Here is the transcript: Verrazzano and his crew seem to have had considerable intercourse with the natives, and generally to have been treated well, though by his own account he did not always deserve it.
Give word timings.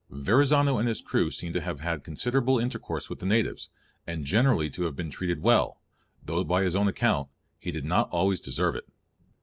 Verrazzano 0.09 0.79
and 0.79 0.87
his 0.87 0.99
crew 0.99 1.29
seem 1.29 1.53
to 1.53 1.61
have 1.61 1.79
had 1.81 2.03
considerable 2.03 2.57
intercourse 2.57 3.07
with 3.07 3.19
the 3.19 3.25
natives, 3.27 3.69
and 4.07 4.25
generally 4.25 4.67
to 4.67 4.85
have 4.85 4.95
been 4.95 5.11
treated 5.11 5.43
well, 5.43 5.79
though 6.25 6.43
by 6.43 6.63
his 6.63 6.75
own 6.75 6.87
account 6.87 7.29
he 7.59 7.69
did 7.69 7.85
not 7.85 8.09
always 8.09 8.39
deserve 8.39 8.75
it. 8.75 8.89